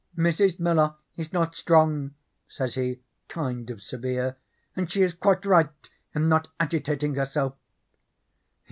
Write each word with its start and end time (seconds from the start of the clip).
'Mrs. 0.17 0.59
Miller 0.59 0.95
is 1.15 1.31
not 1.31 1.53
strong,' 1.55 2.15
says 2.47 2.73
he, 2.73 3.01
kind 3.27 3.69
of 3.69 3.83
severe, 3.83 4.35
'and 4.75 4.89
she 4.89 5.03
is 5.03 5.13
quite 5.13 5.45
right 5.45 5.69
in 6.15 6.27
not 6.27 6.47
agitating 6.59 7.13
herself.' 7.13 7.53